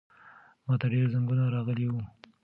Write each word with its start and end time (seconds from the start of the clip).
ماته 0.65 0.87
ډېر 0.93 1.05
زنګونه 1.13 1.43
راغلي 1.55 1.87
وو. 1.89 2.01